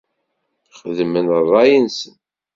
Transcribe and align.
Xedmen 0.77 1.27
ṛṛay-nsen. 1.41 2.15